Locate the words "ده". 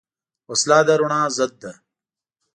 1.61-1.73